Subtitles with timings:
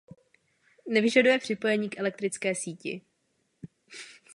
[0.87, 3.01] Nevyžaduje připojení k elektrické síti.